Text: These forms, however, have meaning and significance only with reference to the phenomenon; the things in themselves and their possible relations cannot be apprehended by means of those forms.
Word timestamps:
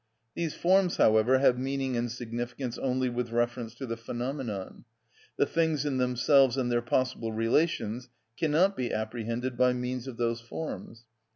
These 0.33 0.55
forms, 0.55 0.97
however, 0.97 1.37
have 1.37 1.59
meaning 1.59 1.95
and 1.95 2.11
significance 2.11 2.79
only 2.79 3.07
with 3.07 3.29
reference 3.31 3.75
to 3.75 3.85
the 3.85 3.95
phenomenon; 3.97 4.83
the 5.37 5.45
things 5.45 5.85
in 5.85 5.97
themselves 5.97 6.57
and 6.57 6.71
their 6.71 6.81
possible 6.81 7.31
relations 7.33 8.09
cannot 8.35 8.75
be 8.75 8.91
apprehended 8.91 9.55
by 9.57 9.73
means 9.73 10.07
of 10.07 10.17
those 10.17 10.41
forms. 10.41 11.03